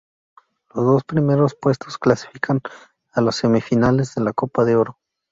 Los 0.73 0.83
dos 0.83 1.03
primeros 1.03 1.53
puestos 1.53 1.99
clasifican 1.99 2.59
a 3.11 3.21
las 3.21 3.35
semifinales 3.35 4.15
de 4.15 4.23
la 4.23 4.33
Copa 4.33 4.65
de 4.65 4.75
Oro. 4.75 4.97